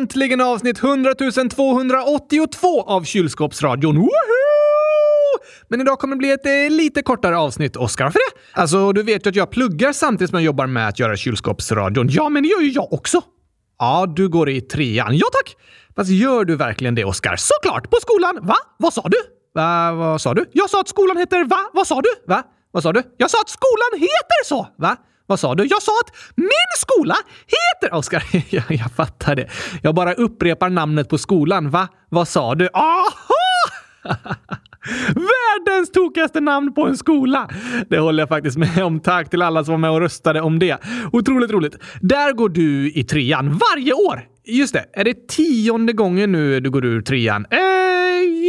[0.00, 1.14] äntligen avsnitt 100
[1.50, 3.96] 282 av Kylskåpsradion.
[3.96, 4.10] Woho!
[5.68, 8.04] Men idag kommer det bli ett eh, lite kortare avsnitt, Oskar.
[8.04, 8.60] Varför det?
[8.60, 12.08] Alltså, du vet ju att jag pluggar samtidigt som jag jobbar med att göra Kylskåpsradion.
[12.10, 13.22] Ja, men det gör ju jag också.
[13.78, 15.16] Ja, du går i trean.
[15.16, 15.56] Ja, tack!
[15.96, 17.36] Fast gör du verkligen det, Oskar?
[17.38, 17.90] Såklart!
[17.90, 18.38] På skolan!
[18.42, 18.56] Va?
[18.78, 19.18] Vad sa du?
[19.54, 19.92] Va?
[19.92, 20.44] Vad sa du?
[20.52, 21.58] Jag sa att skolan heter va?
[21.72, 22.10] Vad sa du?
[22.26, 22.42] Va?
[22.72, 23.02] Vad sa du?
[23.16, 24.68] Jag sa att skolan heter så!
[24.78, 24.96] Va?
[25.30, 25.64] Vad sa du?
[25.64, 26.48] Jag sa att min
[26.78, 27.14] skola
[27.46, 27.96] heter...
[27.96, 28.22] Oskar,
[28.54, 29.48] jag, jag fattar det.
[29.82, 31.70] Jag bara upprepar namnet på skolan.
[31.70, 31.88] Va?
[32.08, 32.68] Vad sa du?
[32.72, 33.10] Aha!
[35.08, 37.48] Världens tokigaste namn på en skola!
[37.88, 39.00] Det håller jag faktiskt med om.
[39.00, 40.78] Tack till alla som var med och röstade om det.
[41.12, 41.76] Otroligt roligt.
[42.00, 44.22] Där går du i trean varje år.
[44.50, 47.46] Just det, är det tionde gången nu du går ur trean?
[47.50, 47.60] Eh,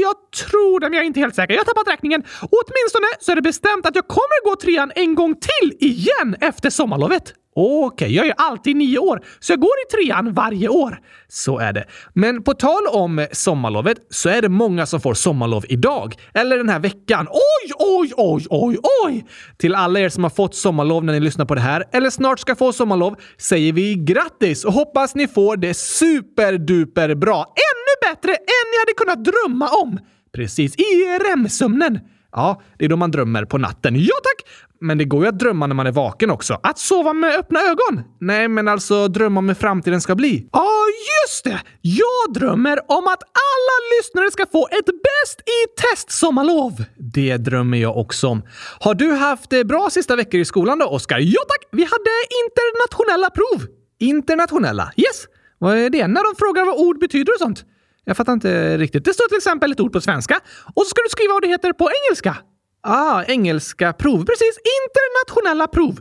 [0.01, 0.15] jag
[0.49, 1.53] tror det, men jag är inte helt säker.
[1.53, 2.23] Jag har tappat räkningen.
[2.41, 6.69] Åtminstone så är det bestämt att jag kommer gå trean en gång till igen efter
[6.69, 7.33] sommarlovet.
[7.55, 10.99] Okej, okay, jag är alltid nio år, så jag går i trean varje år.
[11.27, 11.85] Så är det.
[12.13, 16.15] Men på tal om sommarlovet så är det många som får sommarlov idag.
[16.33, 17.27] Eller den här veckan.
[17.29, 19.25] Oj, oj, oj, oj, oj!
[19.57, 22.39] Till alla er som har fått sommarlov när ni lyssnar på det här, eller snart
[22.39, 27.37] ska få sommarlov, säger vi grattis och hoppas ni får det superduper bra.
[27.45, 29.99] Ännu bättre än ni hade kunnat drömma om!
[30.33, 31.99] Precis, i REM-sömnen.
[32.31, 33.95] Ja, det är då man drömmer på natten.
[33.95, 34.47] Ja tack!
[34.81, 36.59] Men det går ju att drömma när man är vaken också.
[36.63, 38.03] Att sova med öppna ögon?
[38.19, 40.49] Nej, men alltså drömma om hur framtiden ska bli.
[40.53, 40.85] Ja, ah,
[41.23, 41.61] just det!
[41.81, 46.83] Jag drömmer om att alla lyssnare ska få ett bäst i test-sommarlov.
[46.97, 48.41] Det drömmer jag också om.
[48.79, 51.19] Har du haft eh, bra sista veckor i skolan då, Oskar?
[51.19, 51.69] Ja tack!
[51.71, 52.11] Vi hade
[52.45, 53.67] internationella prov.
[53.99, 54.91] Internationella?
[54.97, 55.25] Yes!
[55.57, 56.07] Vad är det?
[56.07, 57.65] När de frågar vad ord betyder och sånt?
[58.05, 59.05] Jag fattar inte riktigt.
[59.05, 60.39] Det står till exempel ett ord på svenska
[60.75, 62.37] och så ska du skriva vad det heter på engelska.
[62.83, 64.25] Ah, engelska prov.
[64.25, 65.99] Precis, internationella prov.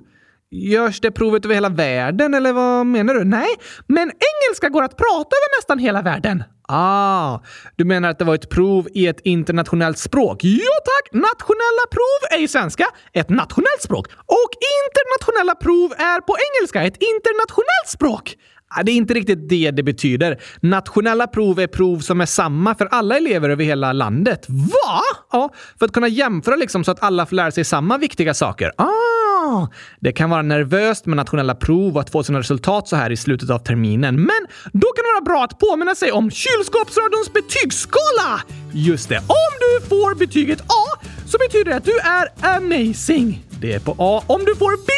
[0.52, 3.24] Görs det provet över hela världen eller vad menar du?
[3.24, 3.48] Nej,
[3.86, 6.42] men engelska går att prata över nästan hela världen.
[6.68, 7.38] Ah,
[7.76, 10.44] du menar att det var ett prov i ett internationellt språk?
[10.44, 11.12] Ja tack!
[11.12, 14.50] Nationella prov är i svenska ett nationellt språk och
[14.80, 18.36] internationella prov är på engelska ett internationellt språk.
[18.84, 20.40] Det är inte riktigt det det betyder.
[20.60, 24.46] Nationella prov är prov som är samma för alla elever över hela landet.
[24.48, 25.00] Va?
[25.32, 28.72] Ja, för att kunna jämföra liksom så att alla får lära sig samma viktiga saker.
[28.76, 29.66] Ah,
[30.00, 33.16] det kan vara nervöst med nationella prov och att få sina resultat så här i
[33.16, 34.16] slutet av terminen.
[34.16, 38.40] Men då kan det vara bra att påminna sig om kylskåpsradions betygsskala!
[38.72, 43.44] Just det, om du får betyget A så betyder det att du är amazing.
[43.60, 44.22] Det är på A.
[44.26, 44.92] Om du får B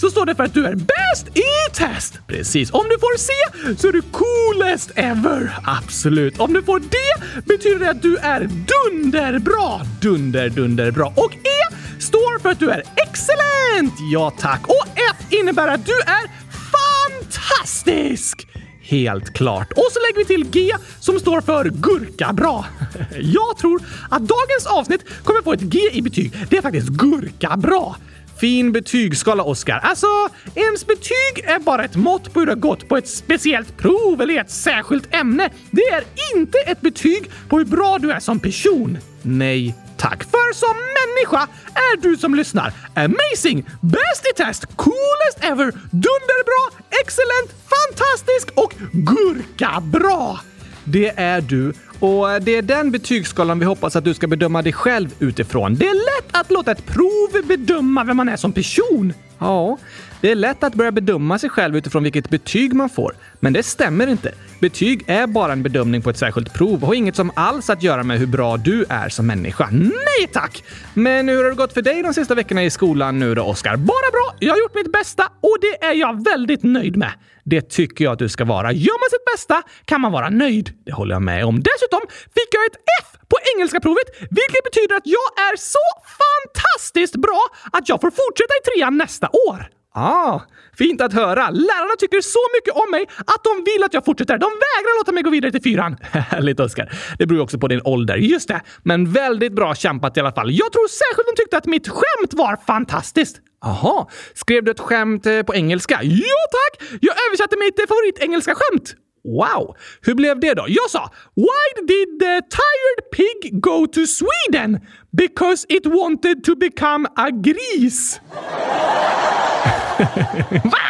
[0.00, 2.18] så står det för att du är bäst i test.
[2.26, 2.70] Precis.
[2.70, 3.32] Om du får C
[3.78, 5.58] så är du coolest ever.
[5.64, 6.38] Absolut.
[6.40, 6.96] Om du får D
[7.44, 9.80] betyder det att du är dunderbra.
[10.00, 11.06] Dunder, dunderbra.
[11.06, 13.94] Och E står för att du är excellent.
[14.12, 14.66] Ja, tack.
[14.68, 16.30] Och F innebär att du är
[16.74, 18.48] fantastisk.
[18.82, 19.72] Helt klart.
[19.72, 22.64] Och så lägger vi till G som står för gurkabra.
[23.18, 26.32] Jag tror att dagens avsnitt kommer få ett G i betyg.
[26.50, 27.94] Det är faktiskt gurkabra.
[28.40, 29.80] Fin betygsskala, Oskar.
[29.82, 30.06] Alltså,
[30.54, 34.22] ens betyg är bara ett mått på hur det har gått på ett speciellt prov
[34.22, 35.50] eller i ett särskilt ämne.
[35.70, 36.04] Det är
[36.36, 38.98] inte ett betyg på hur bra du är som person.
[39.22, 40.24] Nej, tack.
[40.24, 47.50] För som människa är du som lyssnar amazing, bäst i test, coolest ever, dunderbra, excellent,
[47.74, 50.38] fantastisk och gurkabra.
[50.84, 54.62] Det är du och eh, det är den betygsskalan vi hoppas att du ska bedöma
[54.62, 55.74] dig själv utifrån.
[55.74, 59.12] Det är lätt att låta ett prov bedöma vem man är som person.
[59.38, 59.78] Ja,
[60.20, 63.14] det är lätt att börja bedöma sig själv utifrån vilket betyg man får.
[63.40, 64.32] Men det stämmer inte.
[64.60, 67.82] Betyg är bara en bedömning på ett särskilt prov och har inget som alls att
[67.82, 69.68] göra med hur bra du är som människa.
[69.70, 70.64] Nej tack!
[70.94, 73.76] Men hur har det gått för dig de sista veckorna i skolan nu då, Oskar?
[73.76, 74.34] Bara bra!
[74.38, 77.12] Jag har gjort mitt bästa och det är jag väldigt nöjd med.
[77.44, 78.72] Det tycker jag att du ska vara.
[78.72, 80.70] Gör man sitt bästa kan man vara nöjd.
[80.86, 81.62] Det håller jag med om.
[81.62, 85.86] Dessutom fick jag ett F på engelska provet, vilket betyder att jag är så
[86.22, 89.77] fantastiskt bra att jag får fortsätta i trean nästa år.
[89.98, 90.40] Ah,
[90.78, 91.50] fint att höra.
[91.50, 94.38] Lärarna tycker så mycket om mig att de vill att jag fortsätter.
[94.38, 95.96] De vägrar låta mig gå vidare till fyran.
[96.10, 96.92] Härligt, Oskar.
[97.18, 98.16] Det beror också på din ålder.
[98.16, 98.60] Just det.
[98.82, 100.50] Men väldigt bra kämpat i alla fall.
[100.50, 103.36] Jag tror särskilt de tyckte att mitt skämt var fantastiskt.
[103.64, 105.98] Aha, skrev du ett skämt eh, på engelska?
[106.02, 106.88] Ja, tack!
[107.00, 108.94] Jag översatte mitt eh, favoritengelska skämt.
[109.24, 109.76] Wow!
[110.02, 110.64] Hur blev det då?
[110.68, 114.80] Jag sa “Why did the tired pig go to Sweden?
[115.12, 118.20] Because it wanted to become a gris.”
[120.64, 120.87] Wow!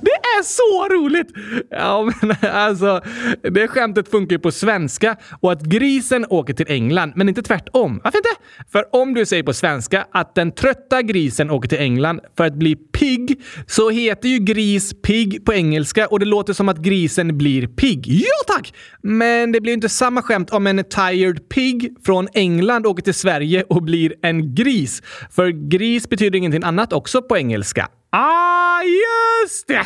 [0.00, 1.28] Det är så roligt!
[1.70, 3.00] Ja, men alltså,
[3.42, 8.00] det skämtet funkar ju på svenska och att grisen åker till England, men inte tvärtom.
[8.04, 8.28] Varför inte?
[8.72, 12.54] För om du säger på svenska att den trötta grisen åker till England för att
[12.54, 17.38] bli pigg, så heter ju gris pigg på engelska och det låter som att grisen
[17.38, 18.06] blir pigg.
[18.06, 18.74] Ja tack!
[19.02, 23.64] Men det blir inte samma skämt om en tired pig från England åker till Sverige
[23.68, 25.02] och blir en gris.
[25.30, 27.88] För gris betyder ingenting annat också på engelska.
[28.14, 29.84] Ah, just det!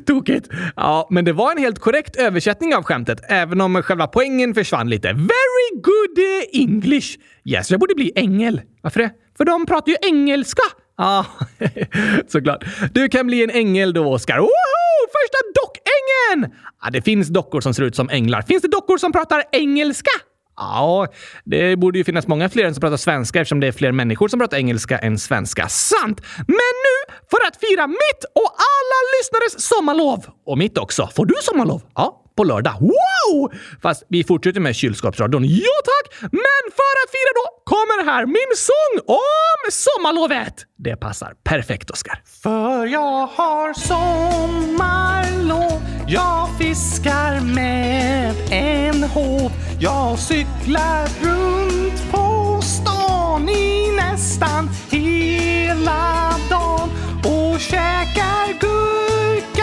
[0.06, 0.48] Tokigt.
[0.76, 4.90] Ja, men det var en helt korrekt översättning av skämtet, även om själva poängen försvann
[4.90, 5.12] lite.
[5.12, 6.18] Very good
[6.52, 7.18] English!
[7.44, 8.60] Yes, jag borde bli ängel.
[8.82, 9.10] Varför det?
[9.36, 10.62] För de pratar ju engelska.
[10.98, 11.46] Ja, ah,
[12.28, 12.64] såklart.
[12.92, 14.38] Du kan bli en ängel då, Oskar.
[14.38, 14.48] Woho!
[15.06, 16.54] Första dockängeln!
[16.78, 18.42] Ah, det finns dockor som ser ut som änglar.
[18.42, 20.10] Finns det dockor som pratar engelska?
[20.56, 21.06] Ja,
[21.44, 24.28] det borde ju finnas många fler än som pratar svenska eftersom det är fler människor
[24.28, 25.68] som pratar engelska än svenska.
[25.68, 26.20] Sant!
[26.36, 31.34] Men nu, för att fira mitt och alla lyssnares sommarlov, och mitt också, får du
[31.42, 31.82] sommarlov?
[31.94, 32.74] Ja, på lördag.
[32.80, 33.52] Wow!
[33.82, 35.44] Fast vi fortsätter med kylskåpsradion.
[35.44, 36.12] Ja tack!
[36.20, 40.54] Men för att fira då kommer här min sång om sommarlovet.
[40.78, 42.22] Det passar perfekt, Oskar.
[42.42, 53.92] För jag har sommarlov Jag fiskar med en håv Jag cyklar runt på stan i
[53.96, 56.90] nästan hela dagen
[57.24, 59.53] och käkar gurka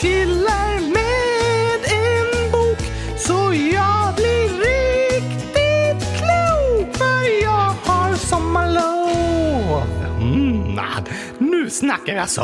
[0.00, 2.78] chillar med en bok
[3.16, 9.82] så jag blir riktigt klok för jag har sommarlov.
[10.20, 11.02] Mm, ah,
[11.38, 12.42] nu snackar jag så.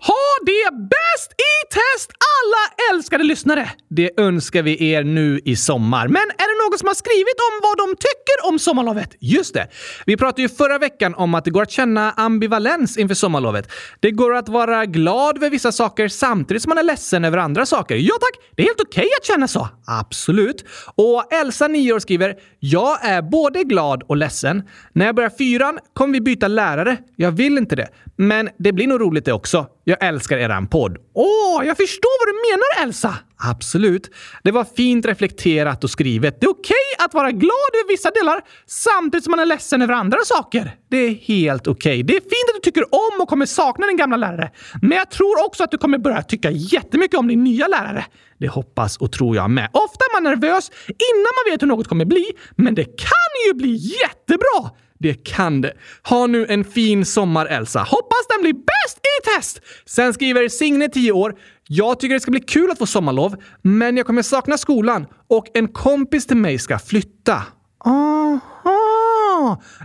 [0.00, 3.70] Ha det bäst i test alla älskade lyssnare!
[3.96, 6.08] Det önskar vi er nu i sommar.
[6.08, 9.16] Men är det någon som har skrivit om vad de tycker om sommarlovet?
[9.20, 9.68] Just det.
[10.06, 13.72] Vi pratade ju förra veckan om att det går att känna ambivalens inför sommarlovet.
[14.00, 17.66] Det går att vara glad över vissa saker samtidigt som man är ledsen över andra
[17.66, 17.96] saker.
[17.96, 19.68] Ja tack, det är helt okej okay att känna så.
[19.86, 20.64] Absolut.
[20.94, 24.62] Och Elsa, 9 år, skriver “Jag är både glad och ledsen.
[24.92, 26.96] När jag börjar fyran kommer vi byta lärare.
[27.16, 27.88] Jag vill inte det.
[28.16, 29.66] Men det blir nog roligt det också.
[29.84, 30.96] Jag älskar eran podd.
[31.14, 33.14] Åh, jag förstår vad du menar Elsa!
[33.38, 34.10] Absolut.
[34.42, 36.40] Det var fint reflekterat och skrivet.
[36.40, 39.82] Det är okej okay att vara glad över vissa delar samtidigt som man är ledsen
[39.82, 40.76] över andra saker.
[40.90, 41.90] Det är helt okej.
[41.90, 42.02] Okay.
[42.02, 44.50] Det är fint att du tycker om och kommer sakna din gamla lärare.
[44.82, 48.04] Men jag tror också att du kommer börja tycka jättemycket om din nya lärare.
[48.38, 49.70] Det hoppas och tror jag med.
[49.72, 53.54] Ofta är man nervös innan man vet hur något kommer bli, men det kan ju
[53.54, 54.70] bli jättebra!
[54.98, 55.72] Det kan det.
[56.02, 57.80] Ha nu en fin sommar, Elsa.
[57.80, 59.60] Hoppas den blir bäst i test!
[59.86, 61.34] Sen skriver Signe, 10 år.
[61.68, 65.46] Jag tycker det ska bli kul att få sommarlov, men jag kommer sakna skolan och
[65.54, 67.42] en kompis till mig ska flytta.
[67.84, 68.55] Aha!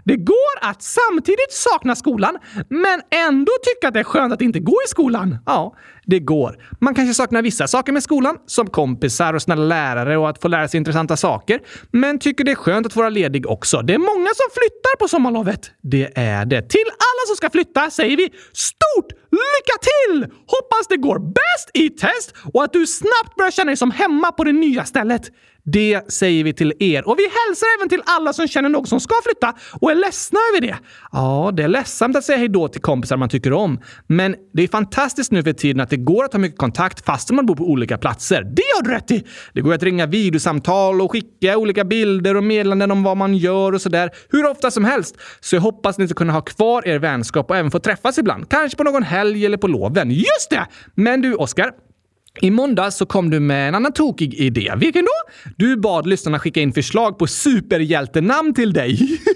[0.05, 2.37] Det går att samtidigt sakna skolan,
[2.69, 5.37] men ändå tycka att det är skönt att inte gå i skolan.
[5.45, 5.75] Ja,
[6.05, 6.57] det går.
[6.79, 10.47] Man kanske saknar vissa saker med skolan, som kompisar och snälla lärare och att få
[10.47, 11.59] lära sig intressanta saker,
[11.91, 13.81] men tycker det är skönt att vara ledig också.
[13.81, 15.71] Det är många som flyttar på sommarlovet.
[15.81, 16.61] Det är det.
[16.69, 20.23] Till alla som ska flytta säger vi stort lycka till!
[20.47, 24.31] Hoppas det går bäst i test och att du snabbt börjar känna dig som hemma
[24.31, 25.31] på det nya stället.
[25.63, 27.07] Det säger vi till er.
[27.07, 30.39] Och vi hälsar även till alla som känner någon som ska flytta och är ledsna
[30.51, 30.75] över det.
[31.11, 33.79] Ja, det är ledsamt att säga hej då till kompisar man tycker om.
[34.07, 37.31] Men det är fantastiskt nu för tiden att det går att ha mycket kontakt fast
[37.31, 38.43] man bor på olika platser.
[38.43, 39.27] Det har du rätt i!
[39.53, 43.73] Det går att ringa videosamtal och skicka olika bilder och meddelanden om vad man gör
[43.73, 45.15] och sådär hur ofta som helst.
[45.39, 48.49] Så jag hoppas ni ska kunna ha kvar er vänskap och även få träffas ibland.
[48.49, 50.11] Kanske på någon helg eller på loven.
[50.11, 50.67] Just det!
[50.95, 51.71] Men du, Oskar.
[52.39, 54.73] I måndag så kom du med en annan tokig idé.
[54.77, 55.31] Vilken då?
[55.57, 59.19] Du bad lyssnarna skicka in förslag på superhjältenamn till dig.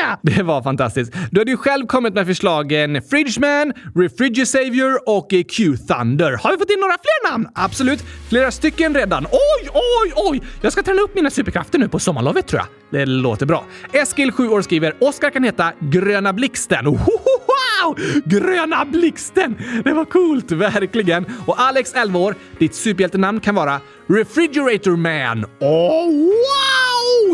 [0.00, 0.36] Just det!
[0.36, 1.12] Det var fantastiskt.
[1.30, 6.32] Du hade ju själv kommit med förslagen Fridgeman, Refrigisavior och eh, Q-Thunder.
[6.42, 7.48] Har vi fått in några fler namn?
[7.54, 8.04] Absolut.
[8.28, 9.26] Flera stycken redan.
[9.32, 10.42] Oj, oj, oj!
[10.60, 13.00] Jag ska träna upp mina superkrafter nu på sommarlovet tror jag.
[13.00, 13.64] Det låter bra.
[13.92, 16.84] Eskil, 7 år, skriver Oskar kan heta Gröna Blixten.
[16.84, 17.98] Wow!
[18.24, 19.56] Gröna Blixten!
[19.84, 21.26] Det var coolt, verkligen.
[21.46, 25.44] Och Alex, 11 år, ditt superhjältenamn kan vara Refrigerator Man.
[25.60, 26.81] Oh, wow!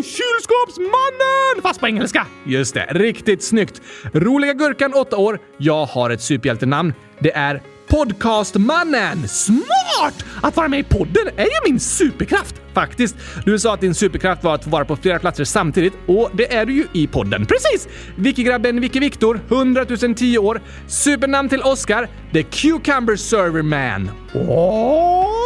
[0.03, 1.63] Kylskåpsmannen!
[1.63, 2.27] Fast på engelska.
[2.47, 3.81] Just det, riktigt snyggt.
[4.13, 5.39] Roliga Gurkan, 8 år.
[5.59, 6.95] Jag har ett superhjältenamn.
[7.21, 9.29] Det är Podcastmannen!
[9.29, 10.25] Smart!
[10.43, 12.55] Att vara med i podden är ju min superkraft!
[12.75, 13.17] Faktiskt.
[13.45, 16.55] Du sa att din superkraft var att få vara på flera platser samtidigt och det
[16.55, 17.47] är du ju i podden.
[17.47, 17.89] Precis!
[18.17, 19.87] Vikigrabben Vicky Viktor, 100
[20.17, 20.61] 010 år.
[20.89, 24.11] Supernamn till Oscar, The Cucumber Server Man.
[24.35, 25.38] Oh!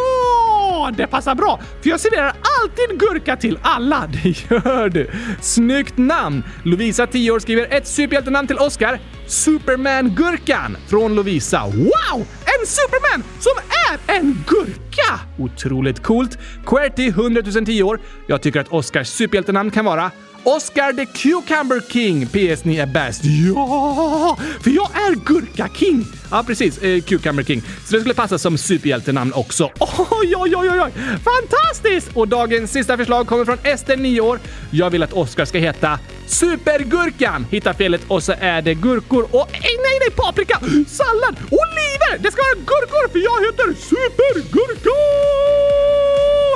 [0.97, 1.61] Det passar bra!
[1.83, 4.07] För jag serverar alltid gurka till alla.
[4.23, 5.11] Det gör du.
[5.41, 6.45] Snyggt namn!
[6.63, 9.01] Lovisa, 10 år, skriver ett superhjältenamn till Oscar.
[9.27, 11.63] Superman-gurkan från Lovisa.
[11.67, 12.27] Wow!
[12.45, 13.53] En Superman som
[13.89, 15.21] är en gurka!
[15.39, 16.39] Otroligt coolt.
[16.67, 18.01] Querty, 100 010 år.
[18.27, 20.11] Jag tycker att Oscars superhjältenamn kan vara
[20.45, 22.27] Oscar the Cucumber King.
[22.27, 23.25] PS, ni är bäst.
[23.25, 26.07] Ja, för jag är Gurka King.
[26.31, 26.79] Ja, precis.
[26.79, 27.63] Eh, Cucumber King.
[27.87, 29.65] Så det skulle passa som superhjältenamn också.
[30.11, 30.93] Oj, oj, oj, oj!
[31.25, 32.11] Fantastiskt!
[32.17, 34.39] Och dagens sista förslag kommer från Ester, 9 år.
[34.71, 37.47] Jag vill att Oscar ska heta Supergurkan.
[37.51, 40.59] Hitta felet och så är det gurkor och nej, nej, nej, paprika,
[40.89, 42.19] sallad, oliver.
[42.19, 45.82] Det ska vara gurkor för jag heter Supergurkan!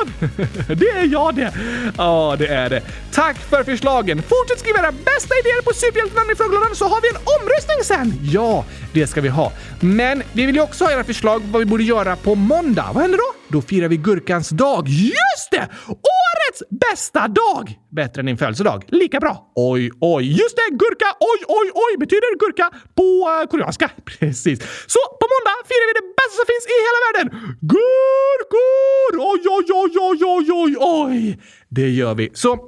[0.69, 1.53] det är jag det!
[1.99, 2.83] Ja, det är det.
[3.13, 4.23] Tack för förslagen!
[4.23, 8.31] Fortsätt skriva era bästa idéer på superhjältenamn i frågelådan så har vi en omröstning sen!
[8.33, 9.53] Ja, det ska vi ha.
[9.81, 12.91] Men vi vill ju också ha era förslag på vad vi borde göra på måndag.
[12.95, 13.35] Vad händer då?
[13.49, 14.89] Då firar vi gurkans dag.
[14.89, 15.69] Just det!
[15.89, 17.79] Årets bästa dag!
[17.91, 18.85] Bättre än din födelsedag.
[18.89, 19.53] Lika bra.
[19.55, 20.25] Oj, oj.
[20.41, 20.69] Just det!
[20.71, 23.91] Gurka, oj, oj, oj betyder gurka på eh, koreanska.
[24.05, 24.59] Precis.
[24.87, 27.27] Så på måndag firar vi det bästa som finns i hela världen.
[27.73, 29.11] Gurkor!
[29.31, 31.39] Oj, oj, oj, oj, oj, oj, oj.
[31.69, 32.31] Det gör vi.
[32.35, 32.59] Så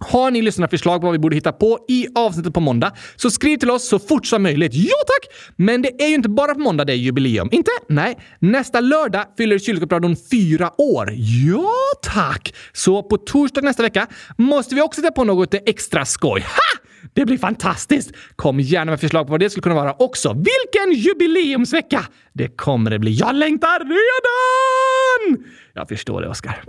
[0.00, 3.56] har ni lyssnarförslag på vad vi borde hitta på i avsnittet på måndag så skriv
[3.56, 4.74] till oss så fort som möjligt.
[4.74, 5.34] Ja tack!
[5.56, 7.48] Men det är ju inte bara på måndag det är jubileum.
[7.52, 7.70] Inte?
[7.88, 8.18] Nej.
[8.38, 11.12] Nästa lördag fyller Kylskåpsradion fyra år.
[11.46, 11.72] Ja
[12.02, 12.54] tack!
[12.72, 14.06] Så på torsdag nästa vecka
[14.36, 16.40] måste vi också hitta på något extra skoj.
[16.40, 16.87] Ha!
[17.18, 18.12] Det blir fantastiskt!
[18.36, 20.32] Kom gärna med förslag på vad det skulle kunna vara också.
[20.32, 22.04] Vilken jubileumsvecka!
[22.32, 23.12] Det kommer det bli.
[23.12, 25.44] Jag längtar redan!
[25.74, 26.62] Jag förstår det, Oskar.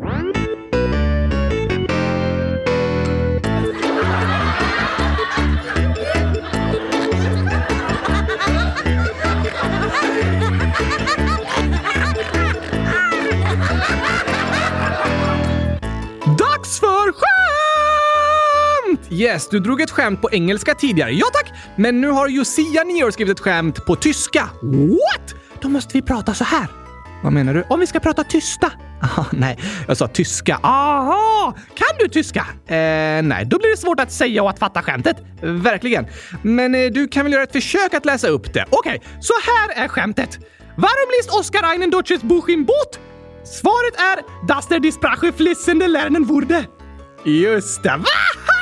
[19.19, 21.11] Yes, du drog ett skämt på engelska tidigare.
[21.11, 21.53] Ja tack!
[21.75, 24.49] Men nu har Josia, nio år, skrivit ett skämt på tyska.
[24.61, 25.35] What?
[25.61, 26.67] Då måste vi prata så här.
[27.23, 27.63] Vad menar du?
[27.69, 28.71] Om vi ska prata tysta?
[29.03, 29.57] Aha, nej,
[29.87, 30.59] jag sa tyska.
[30.63, 31.55] Aha!
[31.75, 32.39] Kan du tyska?
[32.67, 32.75] Eh,
[33.23, 35.17] nej, då blir det svårt att säga och att fatta skämtet.
[35.41, 36.07] Verkligen.
[36.41, 38.65] Men eh, du kan väl göra ett försök att läsa upp det?
[38.69, 40.39] Okej, okay, så här är skämtet.
[40.75, 42.99] Warum liest Oskar einen deutsches Buch im Boot?
[43.43, 46.65] Svaret är Das der die Sprache flissende lernen wurde.
[47.25, 47.99] Just det.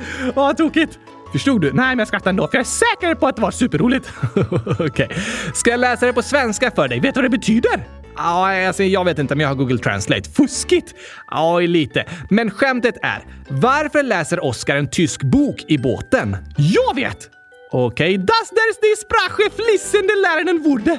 [0.34, 0.98] Vad tokigt!
[1.32, 1.72] Förstod du?
[1.72, 4.12] Nej, men jag skrattar ändå, för jag är säker på att det var superroligt.
[4.34, 4.86] Okej.
[4.86, 5.08] Okay.
[5.54, 7.00] Ska jag läsa det på svenska för dig?
[7.00, 7.86] Vet du vad det betyder?
[8.16, 10.30] Ja, alltså, jag vet inte, men jag har Google Translate.
[10.30, 10.94] Fuskigt?
[11.30, 12.04] Ja, lite.
[12.30, 16.36] Men skämtet är, varför läser Oscar en tysk bok i båten?
[16.56, 17.30] Jag vet!
[17.70, 18.16] Okej, okay.
[18.16, 20.98] das der die Sprache flissende läraren wurde.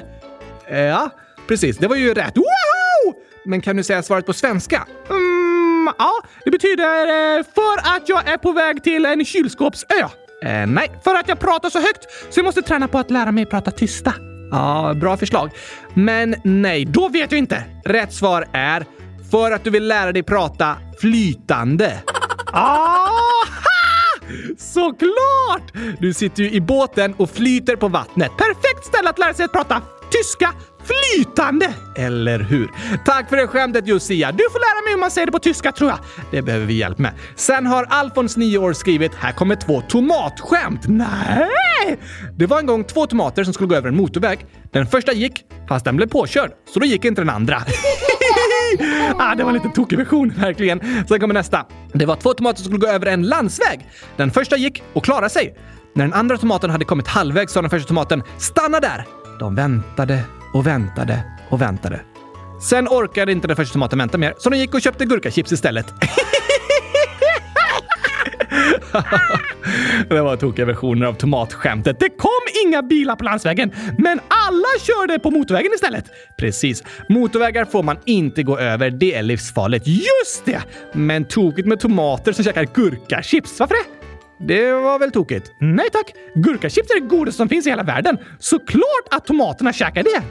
[0.70, 1.10] Ja,
[1.48, 1.78] precis.
[1.78, 2.36] Det var ju rätt.
[2.36, 3.14] Woho!
[3.44, 4.86] Men kan du säga svaret på svenska?
[5.10, 5.29] Mm,
[5.98, 6.12] ja,
[6.44, 9.86] det betyder eh, för att jag är på väg till en kylskåpsö.
[10.44, 13.32] Eh, nej, för att jag pratar så högt så jag måste träna på att lära
[13.32, 14.14] mig prata tysta.
[14.50, 15.50] Ja, bra förslag.
[15.94, 17.64] Men nej, då vet jag inte.
[17.84, 18.84] Rätt svar är
[19.30, 22.02] för att du vill lära dig prata flytande.
[22.52, 23.08] ah!
[24.58, 25.72] Såklart!
[25.98, 28.30] Du sitter ju i båten och flyter på vattnet.
[28.38, 30.52] Perfekt ställe att lära sig att prata tyska
[30.84, 31.74] flytande!
[31.96, 32.70] Eller hur?
[33.04, 34.32] Tack för det skämtet Josia.
[34.32, 35.98] Du får lära mig hur man säger det på tyska tror jag.
[36.30, 37.12] Det behöver vi hjälp med.
[37.36, 40.80] Sen har Alfons, 9 år, skrivit “Här kommer två tomatskämt”.
[40.88, 41.98] Nej!
[42.36, 44.46] Det var en gång två tomater som skulle gå över en motorväg.
[44.72, 47.56] Den första gick, fast den blev påkörd, så då gick inte den andra.
[49.18, 51.06] ah, det var en lite tokig version, verkligen.
[51.08, 51.66] Sen kommer nästa.
[51.92, 53.86] Det var två tomater som skulle gå över en landsväg.
[54.16, 55.54] Den första gick och klarade sig.
[55.94, 59.06] När den andra tomaten hade kommit halvvägs sa den första tomaten “Stanna där!”
[59.38, 62.00] De väntade och väntade och väntade.
[62.62, 65.86] Sen orkade inte den första tomaten vänta mer, så de gick och köpte gurkachips istället.
[70.08, 72.00] det var tokiga versioner av tomatskämtet.
[72.00, 76.04] Det kom inga bilar på landsvägen, men alla körde på motorvägen istället.
[76.38, 76.84] Precis.
[77.08, 78.90] Motorvägar får man inte gå över.
[78.90, 79.86] Det är livsfarligt.
[79.86, 80.62] Just det!
[80.92, 83.60] Men tokigt med tomater som käkar gurkachips.
[83.60, 83.99] Varför det?
[84.48, 85.52] Det var väl tokigt?
[85.60, 86.14] Nej tack!
[86.34, 88.18] Gurkachips är det godaste som finns i hela världen.
[88.38, 90.22] Såklart att tomaterna käkar det!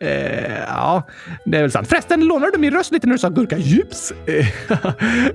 [0.00, 1.02] Eh, ja,
[1.44, 1.88] det är väl sant.
[1.88, 4.12] Förresten, lånade du min röst lite när du sa gurkachips?
[4.26, 4.46] Eh,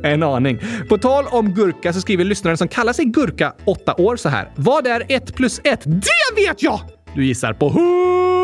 [0.12, 0.60] en aning.
[0.90, 4.50] På tal om gurka så skriver lyssnaren som kallar sig Gurka, 8 år, så här.
[4.56, 5.84] Vad är 1 plus 1?
[5.86, 6.80] Det vet jag!
[7.16, 8.39] Du gissar på 100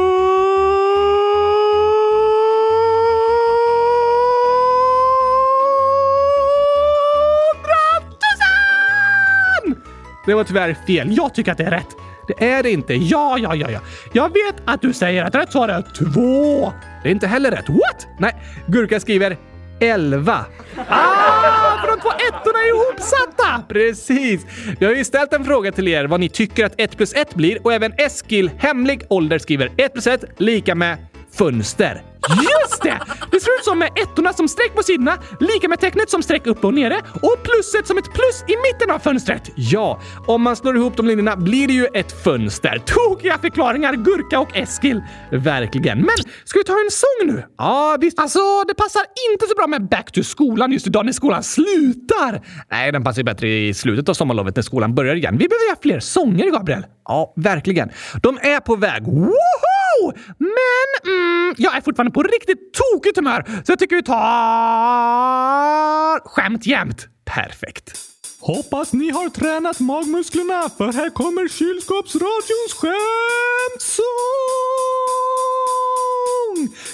[10.26, 11.18] Det var tyvärr fel.
[11.18, 11.90] Jag tycker att det är rätt.
[12.28, 12.94] Det är det inte.
[12.94, 13.80] Ja, ja, ja, ja.
[14.14, 16.74] Jag vet att du säger att rätt svar är två.
[17.04, 17.70] Det är inte heller rätt.
[17.70, 18.08] What?
[18.20, 18.36] Nej,
[18.68, 19.38] Gurka skriver
[19.80, 20.46] 11.
[20.88, 23.64] Ah, för de två ettorna är ihopsatta!
[23.70, 24.46] Precis.
[24.80, 27.36] Vi har ju ställt en fråga till er vad ni tycker att 1 plus 1
[27.36, 30.98] blir och även Eskil, hemlig ålder, skriver 1 plus 1 lika med
[31.38, 32.02] fönster.
[32.30, 33.00] Just det!
[33.32, 36.48] Det ser ut som med ettorna som streck på sidorna, lika med tecknet som streck
[36.48, 39.52] upp och nere och plusset som ett plus i mitten av fönstret.
[39.56, 42.84] Ja, om man slår ihop de linjerna blir det ju ett fönster.
[42.86, 45.02] Tokiga förklaringar, Gurka och Eskil.
[45.32, 45.98] Verkligen.
[45.98, 46.16] Men
[46.46, 47.44] ska vi ta en sång nu?
[47.58, 48.20] Ja, visst.
[48.20, 49.02] Alltså, det passar
[49.34, 52.42] inte så bra med Back to skolan just idag när skolan slutar.
[52.72, 55.38] Nej, den passar ju bättre i slutet av sommarlovet när skolan börjar igen.
[55.38, 56.86] Vi behöver ha fler sånger, Gabriel.
[57.06, 57.90] Ja, verkligen.
[58.22, 59.04] De är på väg.
[59.04, 60.14] Woho!
[60.38, 61.15] Men mm,
[61.58, 64.20] jag är fortfarande på riktigt tokigt humör, så jag tycker vi tar
[66.30, 67.08] skämt jämt.
[67.26, 67.92] Perfekt.
[68.40, 74.06] Hoppas ni har tränat magmusklerna, för här kommer kylskåpsradions skämtsång!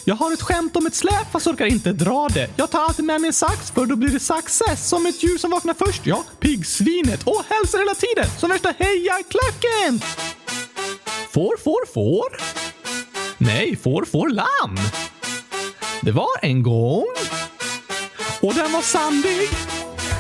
[0.06, 2.50] Jag har ett skämt om ett släp fast orkar inte dra det.
[2.56, 4.90] Jag tar alltid med mig en sax för då blir det success.
[4.90, 6.24] Som ett djur som vaknar först, ja.
[6.40, 7.24] Piggsvinet.
[7.28, 8.26] Och hälsar hela tiden.
[8.40, 10.02] Som värsta hejarklacken!
[11.34, 12.38] Får, får, får?
[13.44, 14.78] Nej, får, får lamm.
[16.02, 17.06] Det var en gång.
[18.42, 19.50] Och den var sandig.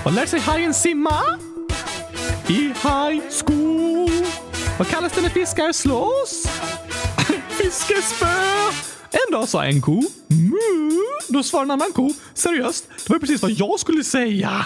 [0.05, 1.19] Vad lär sig hajen simma?
[2.47, 4.25] I high school.
[4.77, 6.45] Vad kallas det när fiskar slåss?
[7.49, 8.25] Fiskespö.
[9.11, 10.97] En dag sa en ko mu.
[11.27, 12.87] Då svarade en annan ko seriöst.
[13.07, 14.65] Det var precis vad jag skulle säga.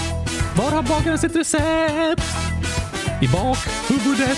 [0.55, 2.23] Var har bagaren sitt recept?
[3.21, 4.37] I bakhuvudet.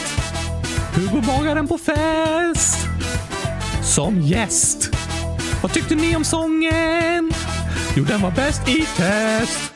[0.96, 2.88] Hugo bagaren på fest?
[3.96, 4.90] Som gäst.
[5.62, 7.32] Vad tyckte ni om sången?
[7.96, 9.73] Jo, den var bäst i test.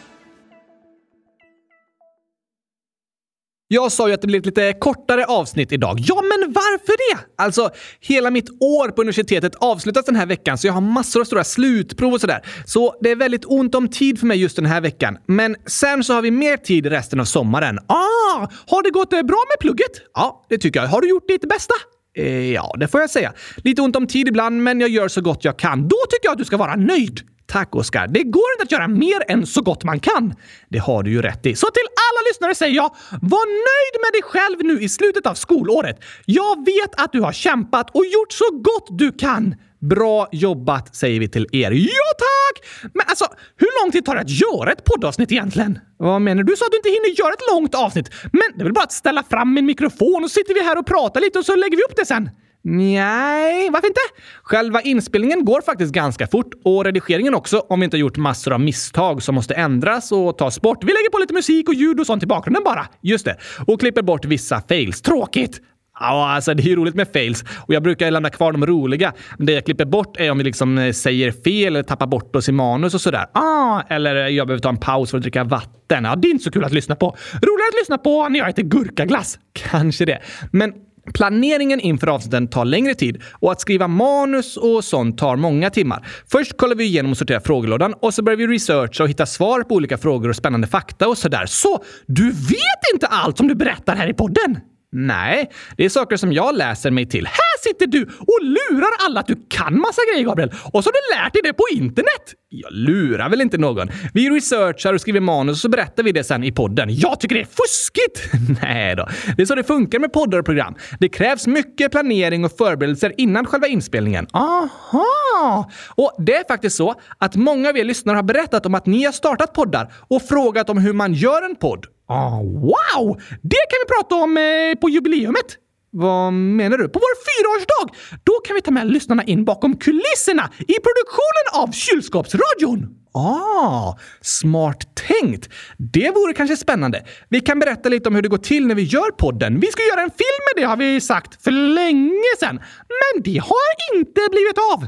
[3.69, 5.97] Jag sa ju att det blev ett lite kortare avsnitt idag.
[5.99, 7.43] Ja, men varför det?
[7.43, 11.25] Alltså, hela mitt år på universitetet avslutas den här veckan så jag har massor av
[11.25, 12.41] stora slutprov och sådär.
[12.65, 15.17] Så det är väldigt ont om tid för mig just den här veckan.
[15.25, 17.79] Men sen så har vi mer tid resten av sommaren.
[17.87, 18.47] Ah!
[18.67, 20.01] Har det gått eh, bra med plugget?
[20.13, 20.87] Ja, det tycker jag.
[20.87, 21.73] Har du gjort ditt bästa?
[22.17, 23.33] Eh, ja, det får jag säga.
[23.57, 25.81] Lite ont om tid ibland, men jag gör så gott jag kan.
[25.87, 27.21] Då tycker jag att du ska vara nöjd.
[27.47, 28.07] Tack Oskar.
[28.07, 30.33] Det går inte att göra mer än så gott man kan.
[30.69, 31.55] Det har du ju rätt i.
[31.55, 35.33] Så till alla lyssnare säger jag, var nöjd med dig själv nu i slutet av
[35.33, 35.99] skolåret.
[36.25, 39.55] Jag vet att du har kämpat och gjort så gott du kan.
[39.79, 41.71] Bra jobbat säger vi till er.
[41.71, 42.65] Ja tack!
[42.93, 43.25] Men alltså,
[43.57, 45.79] hur lång tid tar det att göra ett poddavsnitt egentligen?
[45.97, 46.51] Vad menar du?
[46.51, 48.09] Du sa att du inte hinner göra ett långt avsnitt.
[48.23, 50.77] Men det är väl bara att ställa fram min mikrofon och så sitter vi här
[50.77, 52.29] och pratar lite och så lägger vi upp det sen.
[52.69, 53.99] Nej, varför inte?
[54.43, 58.53] Själva inspelningen går faktiskt ganska fort och redigeringen också om vi inte har gjort massor
[58.53, 60.83] av misstag som måste ändras och tas bort.
[60.83, 62.87] Vi lägger på lite musik och ljud och sånt i bakgrunden bara.
[63.01, 63.37] Just det.
[63.67, 65.01] Och klipper bort vissa fails.
[65.01, 65.61] Tråkigt!
[65.99, 69.13] Ja, alltså det är ju roligt med fails och jag brukar lämna kvar de roliga.
[69.37, 72.35] Men det jag klipper bort är om vi liksom eh, säger fel eller tappar bort
[72.35, 73.25] oss i manus och sådär.
[73.31, 76.03] Ah, eller jag behöver ta en paus för att dricka vatten.
[76.03, 77.05] Ja, det är inte så kul att lyssna på.
[77.33, 79.39] Roligare att lyssna på när jag äter gurkaglass.
[79.53, 80.19] Kanske det.
[80.51, 80.73] Men
[81.13, 86.07] Planeringen inför avsnitten tar längre tid och att skriva manus och sånt tar många timmar.
[86.31, 89.63] Först kollar vi igenom och sorterar frågelådan och så börjar vi researcha och hitta svar
[89.63, 91.45] på olika frågor och spännande fakta och sådär.
[91.45, 94.59] Så du vet inte allt som du berättar här i podden?
[94.99, 97.25] Nej, det är saker som jag läser mig till.
[97.25, 100.51] Här sitter du och lurar alla att du kan massa grejer, Gabriel.
[100.73, 102.33] Och så har du lärt dig det på internet.
[102.49, 103.89] Jag lurar väl inte någon?
[104.13, 106.87] Vi researchar och skriver manus och så berättar vi det sen i podden.
[106.91, 108.33] Jag tycker det är fuskigt!
[108.61, 109.07] Nej då.
[109.35, 110.75] Det är så det funkar med poddar och program.
[110.99, 114.27] Det krävs mycket planering och förberedelser innan själva inspelningen.
[114.33, 115.69] Aha!
[115.95, 119.03] Och det är faktiskt så att många av er lyssnare har berättat om att ni
[119.03, 121.85] har startat poddar och frågat om hur man gör en podd.
[122.07, 123.21] Ah, wow!
[123.41, 125.57] Det kan vi prata om eh, på jubileumet!
[125.91, 126.89] Vad menar du?
[126.89, 127.95] På vår fyraårsdag!
[128.23, 132.87] Då kan vi ta med lyssnarna in bakom kulisserna i produktionen av Kylskåpsradion!
[133.13, 135.49] Ah, smart tänkt!
[135.77, 137.05] Det vore kanske spännande.
[137.29, 139.59] Vi kan berätta lite om hur det går till när vi gör podden.
[139.59, 142.55] Vi ska göra en film med det har vi sagt för länge sedan.
[142.87, 144.87] Men det har inte blivit av!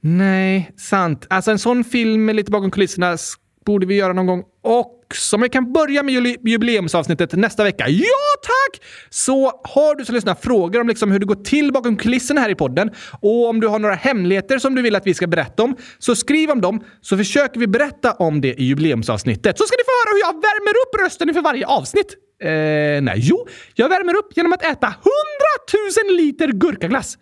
[0.00, 1.26] Nej, sant.
[1.30, 3.16] Alltså en sån film med lite bakom kulisserna
[3.68, 5.36] borde vi göra någon gång också.
[5.36, 7.84] Men vi kan börja med jubileumsavsnittet nästa vecka.
[7.88, 8.82] Ja, tack!
[9.10, 12.50] Så har du som lyssnar frågor om liksom hur det går till bakom kulisserna här
[12.50, 15.62] i podden och om du har några hemligheter som du vill att vi ska berätta
[15.62, 19.58] om, så skriv om dem så försöker vi berätta om det i jubileumsavsnittet.
[19.58, 22.16] Så ska ni få höra hur jag värmer upp rösten inför varje avsnitt.
[22.42, 22.48] Eh,
[23.02, 24.96] nej, jo, jag värmer upp genom att äta 100
[26.06, 27.18] 000 liter gurkaglass.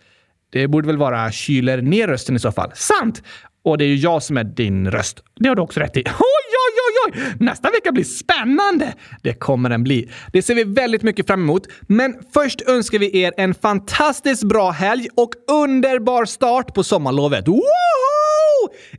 [0.53, 2.71] Det borde väl vara kyler ner rösten i så fall.
[2.75, 3.23] Sant!
[3.67, 5.23] Och det är ju jag som är din röst.
[5.35, 6.01] Det har du också rätt i.
[6.07, 7.35] Oj, oj, oj, oj!
[7.41, 8.95] Nästa vecka blir spännande!
[9.23, 10.11] Det kommer den bli.
[10.33, 11.63] Det ser vi väldigt mycket fram emot.
[11.81, 17.49] Men först önskar vi er en fantastiskt bra helg och underbar start på sommarlovet.
[17.49, 17.63] Woho!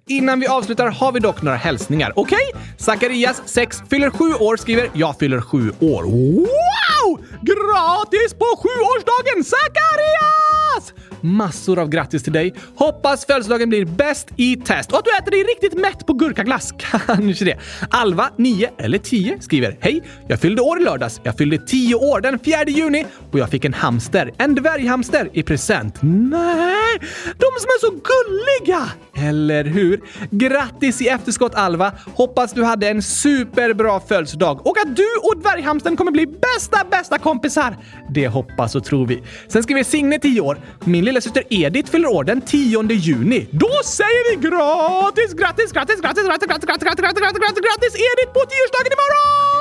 [0.08, 2.13] Innan vi avslutar har vi dock några hälsningar.
[2.15, 2.38] Okej?
[2.53, 2.62] Okay?
[2.77, 6.03] Zacharias, 6, fyller 7 år, skriver “Jag fyller 7 år”.
[6.03, 7.25] Wow!
[7.41, 10.93] Gratis på sjuårsdagen, Zacharias!
[11.28, 12.54] Massor av grattis till dig.
[12.76, 16.74] Hoppas födelsedagen blir bäst i test och att du äter dig riktigt mätt på gurkaglass.
[16.78, 17.58] Kanske det.
[17.90, 20.04] Alva, 9 eller 10, skriver Hej!
[20.28, 21.22] Jag fyllde år i lördags.
[21.24, 25.44] Jag fyllde 10 år den 4 juni och jag fick en hamster, en dvärghamster, i
[25.44, 25.96] present.
[26.02, 27.00] Nej!
[27.24, 28.92] De som är så gulliga!
[29.30, 30.02] Eller hur?
[30.32, 31.92] Grattis i efterskott Alva!
[32.16, 37.18] Hoppas du hade en superbra födelsedag och att du och dvärghamstern kommer bli bästa, bästa
[37.18, 37.78] kompisar.
[38.10, 39.24] Det hoppas och tror vi.
[39.48, 40.60] Sen skriver Signe 10 år.
[40.86, 43.47] Min lilla lillasyster Edith fyller år den 10 juni.
[43.51, 47.93] Då säger vi gratis, grattis, grattis, grattis, grattis, grattis, grattis, grattis, grattis, grattis, grattis, grattis
[47.95, 49.57] Edith på tioårsdagen imorgon!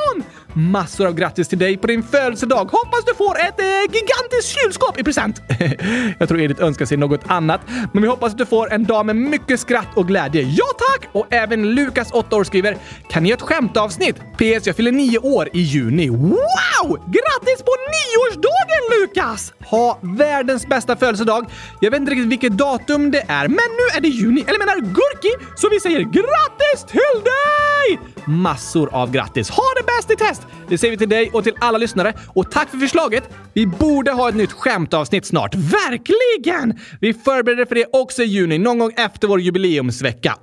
[0.59, 2.64] Massor av grattis till dig på din födelsedag.
[2.64, 5.42] Hoppas du får ett eh, gigantiskt kylskåp i present.
[6.19, 7.61] Jag tror Edith önskar sig något annat,
[7.92, 10.42] men vi hoppas att du får en dag med mycket skratt och glädje.
[10.42, 11.09] Ja tack!
[11.12, 12.77] Och även Lukas, 8 år, skriver
[13.09, 14.16] “Kan ni göra ett skämtavsnitt?
[14.16, 14.66] PS.
[14.66, 16.09] Jag fyller 9 år i juni.
[16.09, 16.88] Wow!
[16.88, 19.53] Grattis på nioårsdagen Lukas!
[19.71, 21.47] Ha världens bästa födelsedag.
[21.81, 24.45] Jag vet inte riktigt vilket datum det är, men nu är det juni.
[24.47, 28.16] Eller menar Gurki, så vi säger grattis till dig!
[28.27, 29.51] Massor av grattis.
[29.51, 30.43] Ha det bäst i test!
[30.69, 32.12] Det säger vi till dig och till alla lyssnare.
[32.29, 33.31] Och tack för förslaget!
[33.53, 35.55] Vi borde ha ett nytt skämtavsnitt snart.
[35.55, 36.79] Verkligen!
[37.01, 40.37] Vi förbereder för det också i juni, någon gång efter vår jubileumsvecka.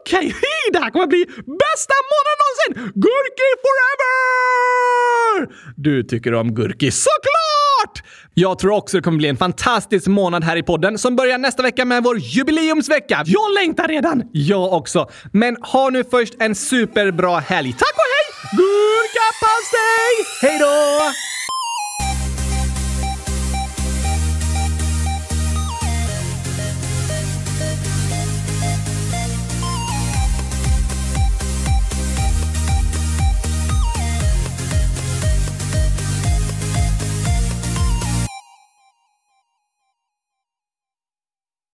[0.00, 0.32] Okej, okay,
[0.72, 2.92] det här kommer bli bästa månaden någonsin!
[2.94, 5.48] Gurki forever!
[5.76, 8.02] Du tycker om Gurki, såklart!
[8.38, 11.62] Jag tror också det kommer bli en fantastisk månad här i podden som börjar nästa
[11.62, 13.22] vecka med vår jubileumsvecka.
[13.26, 14.22] Jag längtar redan!
[14.32, 15.08] Jag också.
[15.32, 17.72] Men ha nu först en superbra helg.
[17.72, 18.50] Tack och hej!
[18.56, 20.26] Gurkapastej!
[20.42, 21.35] Hej då!